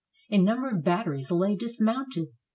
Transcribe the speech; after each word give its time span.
A 0.31 0.39
number 0.39 0.67
of 0.71 0.83
batteries 0.83 1.29
lay 1.29 1.55
dismounted. 1.55 2.29